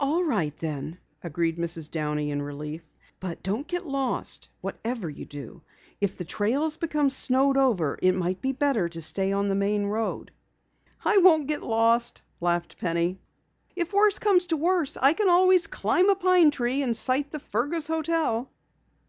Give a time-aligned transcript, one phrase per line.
[0.00, 1.92] "All right, then," agreed Mrs.
[1.92, 2.90] Downey in relief.
[3.20, 5.62] "But don't get lost, whatever you do.
[6.00, 9.86] If the trails become snowed over it might be better to stay on the main
[9.86, 10.32] road."
[11.04, 13.20] "I won't get lost," laughed Penny.
[13.76, 17.38] "If worse comes to worst I always can climb a pine tree and sight the
[17.38, 18.50] Fergus hotel."